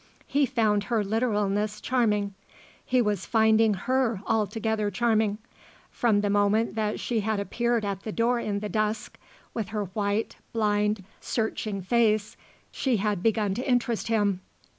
[0.25, 2.33] He found her literalness charming.
[2.83, 5.37] He was finding her altogether charming.
[5.91, 9.19] From the moment that she had appeared at the door in the dusk,
[9.53, 12.35] with her white, blind, searching face,
[12.71, 14.41] she had begun to interest him.